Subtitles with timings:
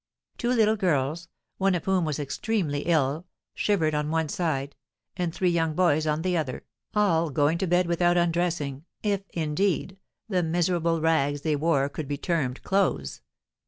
[0.39, 1.27] Two little girls,
[1.59, 4.75] one of whom was extremely ill, shivered on one side,
[5.15, 6.63] and three young boys on the other,
[6.95, 12.17] all going to bed without undressing, if, indeed, the miserable rags they wore could be
[12.17, 13.21] termed clothes.